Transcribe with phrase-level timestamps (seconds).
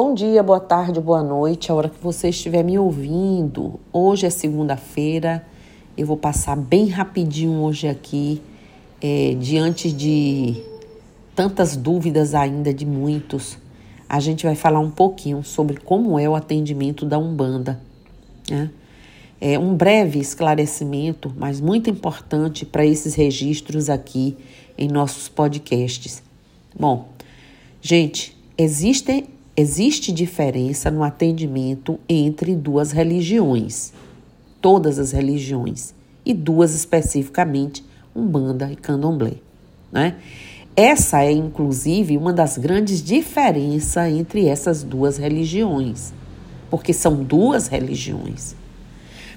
[0.00, 3.80] Bom dia, boa tarde, boa noite, a hora que você estiver me ouvindo.
[3.92, 5.44] Hoje é segunda-feira,
[5.96, 8.40] eu vou passar bem rapidinho hoje aqui,
[9.02, 10.62] é, diante de
[11.34, 13.58] tantas dúvidas ainda de muitos.
[14.08, 17.80] A gente vai falar um pouquinho sobre como é o atendimento da Umbanda.
[18.48, 18.70] Né?
[19.40, 24.36] É um breve esclarecimento, mas muito importante para esses registros aqui
[24.78, 26.22] em nossos podcasts.
[26.78, 27.08] Bom,
[27.82, 33.92] gente, existem Existe diferença no atendimento entre duas religiões,
[34.60, 35.92] todas as religiões,
[36.24, 39.32] e duas especificamente, Umbanda e Candomblé.
[39.90, 40.14] Né?
[40.76, 46.12] Essa é, inclusive, uma das grandes diferenças entre essas duas religiões,
[46.70, 48.54] porque são duas religiões.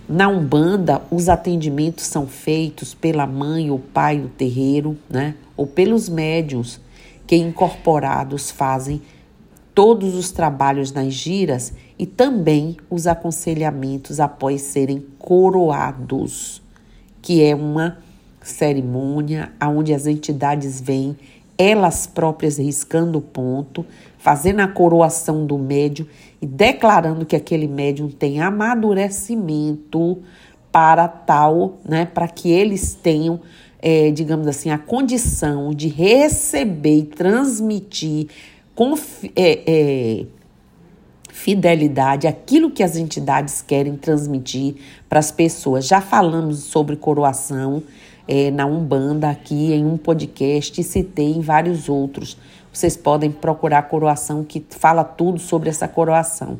[0.08, 5.34] Na Umbanda, os atendimentos são feitos pela mãe ou pai do terreiro, né?
[5.58, 6.80] ou pelos médiums
[7.26, 9.02] que incorporados fazem
[9.74, 16.62] todos os trabalhos nas giras e também os aconselhamentos após serem coroados,
[17.22, 17.98] que é uma
[18.41, 21.16] cerimônia onde as entidades vêm,
[21.58, 23.86] elas próprias riscando o ponto,
[24.18, 26.08] fazendo a coroação do médium
[26.41, 30.18] e declarando que aquele médium tem amadurecimento
[30.72, 33.40] para tal, né, para que eles tenham,
[33.80, 38.28] é, digamos assim, a condição de receber e transmitir
[38.76, 38.94] com
[39.36, 40.26] é, é,
[41.32, 44.76] fidelidade aquilo que as entidades querem transmitir
[45.10, 45.88] para as pessoas.
[45.88, 47.84] Já falamos sobre coroação
[48.28, 52.38] é, na Umbanda aqui em um podcast e citei em vários outros.
[52.72, 56.58] Vocês podem procurar a coroação que fala tudo sobre essa coroação.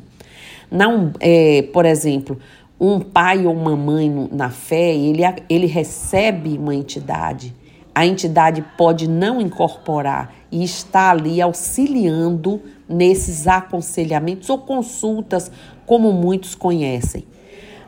[0.70, 2.38] Não, é, por exemplo,
[2.80, 7.54] um pai ou uma mãe na fé, ele, ele recebe uma entidade
[7.94, 15.50] a entidade pode não incorporar e está ali auxiliando nesses aconselhamentos ou consultas,
[15.86, 17.24] como muitos conhecem.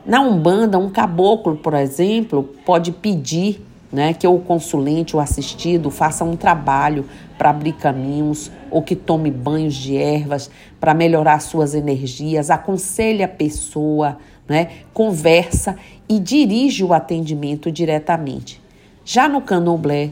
[0.05, 3.61] Na Umbanda, um caboclo, por exemplo, pode pedir
[3.91, 7.05] né, que o consulente, o assistido, faça um trabalho
[7.37, 13.27] para abrir caminhos ou que tome banhos de ervas para melhorar suas energias, aconselhe a
[13.27, 14.17] pessoa,
[14.47, 15.75] né, conversa
[16.07, 18.64] e dirige o atendimento diretamente.
[19.07, 20.09] Já no candomblé,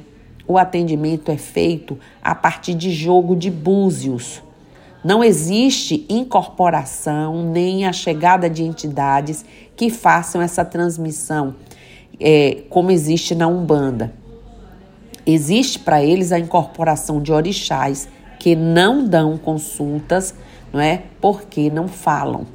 [0.48, 4.44] o atendimento é feito a partir de jogo de búzios.
[5.04, 9.44] Não existe incorporação nem a chegada de entidades
[9.76, 11.56] que façam essa transmissão,
[12.20, 14.14] é, como existe na Umbanda.
[15.26, 18.08] Existe para eles a incorporação de orixás
[18.40, 20.36] que não dão consultas,
[20.72, 21.02] não é?
[21.20, 22.46] Porque não falam.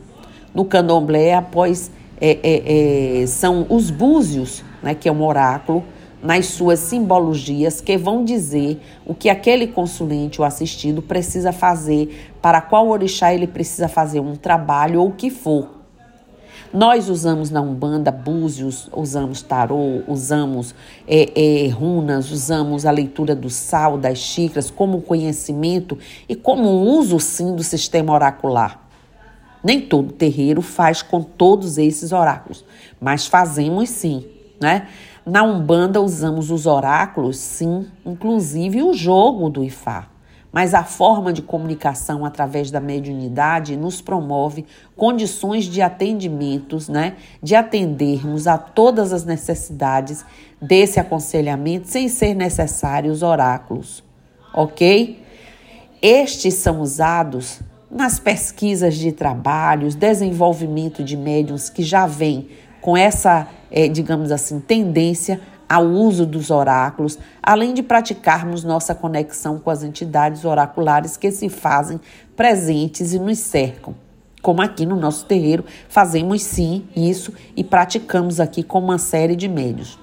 [0.54, 5.84] No candomblé, após é, é, é são os búzios, né, que é um oráculo,
[6.22, 12.60] nas suas simbologias que vão dizer o que aquele consulente ou assistido precisa fazer, para
[12.60, 15.78] qual orixá ele precisa fazer um trabalho ou o que for.
[16.72, 20.74] Nós usamos na Umbanda búzios, usamos tarô, usamos
[21.06, 25.96] é, é, runas, usamos a leitura do sal, das xícaras, como conhecimento
[26.28, 28.86] e como uso sim do sistema oracular.
[29.64, 32.62] Nem todo terreiro faz com todos esses oráculos,
[33.00, 34.26] mas fazemos sim,
[34.60, 34.88] né?
[35.24, 40.08] Na Umbanda usamos os oráculos, sim, inclusive o jogo do Ifá.
[40.50, 44.64] Mas a forma de comunicação através da mediunidade nos promove
[44.96, 47.16] condições de atendimentos, né?
[47.42, 50.24] De atendermos a todas as necessidades
[50.60, 54.02] desse aconselhamento sem ser necessários oráculos,
[54.54, 55.22] ok?
[56.00, 62.48] Estes são usados nas pesquisas de trabalhos, desenvolvimento de médiums que já vêm
[62.80, 69.58] com essa é, digamos assim, tendência ao uso dos oráculos, além de praticarmos nossa conexão
[69.58, 72.00] com as entidades oraculares que se fazem
[72.34, 73.94] presentes e nos cercam.
[74.40, 79.48] Como aqui no nosso terreiro, fazemos sim isso e praticamos aqui com uma série de
[79.48, 79.98] médios.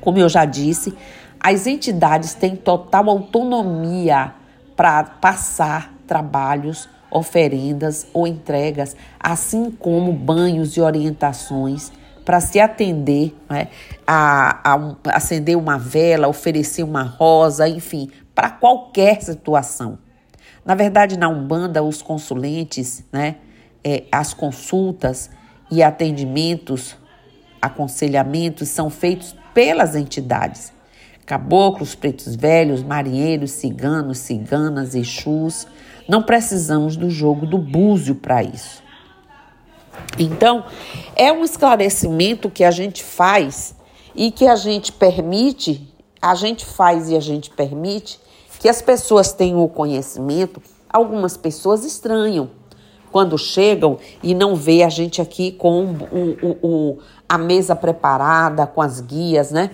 [0.00, 0.94] Como eu já disse,
[1.40, 4.34] as entidades têm total autonomia
[4.76, 11.90] para passar trabalhos, oferendas ou entregas, assim como banhos e orientações
[12.24, 13.68] para se atender, né,
[14.06, 19.98] a, a, acender uma vela, oferecer uma rosa, enfim, para qualquer situação.
[20.64, 23.36] Na verdade, na Umbanda, os consulentes, né,
[23.84, 25.30] é, as consultas
[25.70, 26.96] e atendimentos,
[27.60, 30.72] aconselhamentos são feitos pelas entidades.
[31.26, 35.66] Caboclos, pretos velhos, marinheiros, ciganos, ciganas, exus.
[36.08, 38.82] Não precisamos do jogo do búzio para isso.
[40.18, 40.64] Então,
[41.16, 43.74] é um esclarecimento que a gente faz
[44.14, 45.88] e que a gente permite,
[46.20, 48.20] a gente faz e a gente permite
[48.60, 50.62] que as pessoas tenham o conhecimento
[50.92, 52.50] algumas pessoas estranham
[53.10, 56.98] quando chegam e não vê a gente aqui com o, o, o,
[57.28, 59.70] a mesa preparada, com as guias, né?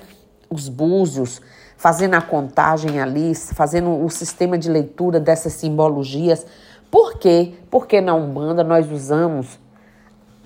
[0.50, 1.40] Os búzios,
[1.76, 6.46] fazendo a contagem ali, fazendo o sistema de leitura dessas simbologias.
[6.90, 7.54] Por quê?
[7.70, 9.58] Porque na Umbanda nós usamos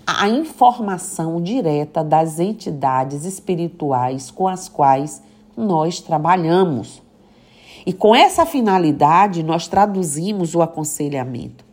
[0.07, 5.23] a informação direta das entidades espirituais com as quais
[5.57, 7.03] nós trabalhamos.
[7.85, 11.65] E com essa finalidade, nós traduzimos o aconselhamento.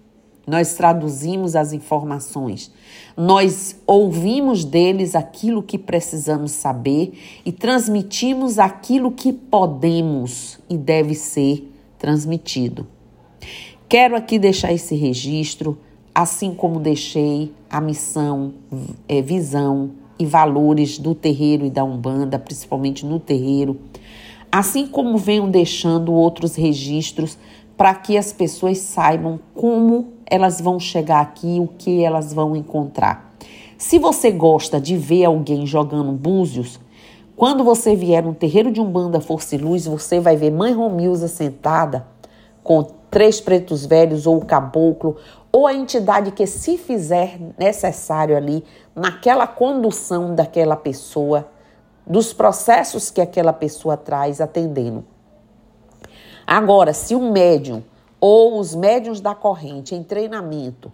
[0.48, 2.72] Nós traduzimos as informações,
[3.16, 7.14] nós ouvimos deles aquilo que precisamos saber
[7.46, 12.88] e transmitimos aquilo que podemos e deve ser transmitido.
[13.88, 15.78] Quero aqui deixar esse registro,
[16.22, 18.54] assim como deixei a missão,
[19.08, 23.80] é, visão e valores do terreiro e da Umbanda, principalmente no terreiro,
[24.52, 27.38] assim como venho deixando outros registros
[27.78, 33.34] para que as pessoas saibam como elas vão chegar aqui, o que elas vão encontrar.
[33.78, 36.82] Se você gosta de ver alguém jogando búzios,
[37.38, 41.30] quando você vier no terreiro de Umbanda Força e Luz, você vai ver Mãe Romilza
[41.30, 42.06] sentada
[42.62, 45.16] com três pretos velhos ou o caboclo
[45.52, 48.64] ou a entidade que se fizer necessário ali
[48.96, 51.50] naquela condução daquela pessoa,
[52.06, 55.06] dos processos que aquela pessoa traz atendendo.
[56.46, 57.84] Agora, se um médium
[58.20, 60.92] ou os médiuns da corrente em treinamento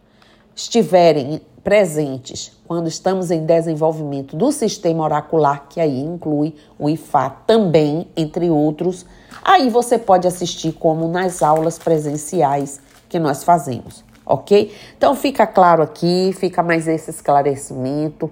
[0.55, 8.07] estiverem presentes quando estamos em desenvolvimento do sistema oracular, que aí inclui o IFA também,
[8.15, 9.05] entre outros,
[9.43, 12.79] aí você pode assistir como nas aulas presenciais
[13.09, 14.71] que nós fazemos, ok?
[14.97, 18.31] Então fica claro aqui, fica mais esse esclarecimento,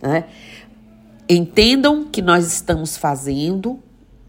[0.00, 0.24] né?
[1.28, 3.78] Entendam que nós estamos fazendo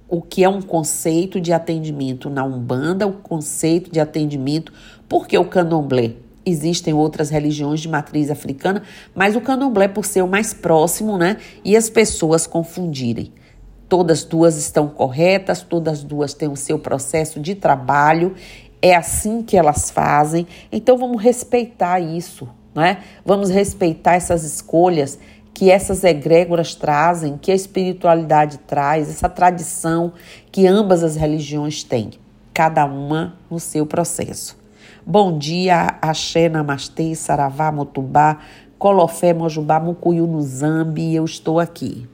[0.08, 4.72] o que é um conceito de atendimento na Umbanda, o conceito de atendimento,
[5.10, 6.14] porque o candomblé
[6.46, 8.84] existem outras religiões de matriz africana,
[9.16, 11.38] mas o candomblé por ser o mais próximo, né?
[11.64, 13.34] E as pessoas confundirem.
[13.90, 18.36] Todas duas estão corretas, todas duas têm o seu processo de trabalho,
[18.86, 20.46] é assim que elas fazem.
[20.72, 23.00] Então vamos respeitar isso, né?
[23.26, 25.18] Vamos respeitar essas escolhas
[25.56, 30.14] que essas egrégoras trazem, que a espiritualidade traz, essa tradição
[30.52, 32.12] que ambas as religiões têm,
[32.54, 34.56] cada uma no seu processo.
[35.04, 38.38] Bom dia, Axé, Namastê, Saravá, Motubá,
[38.78, 42.08] Colofé, Mojubá, Mucuyu, no Zambi, eu estou aqui.